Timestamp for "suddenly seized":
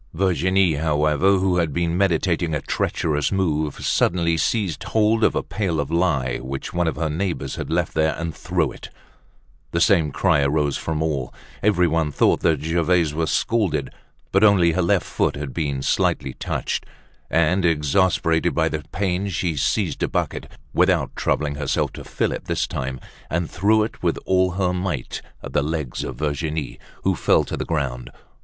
3.85-4.81